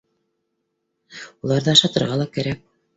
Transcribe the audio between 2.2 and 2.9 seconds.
ла кәрәк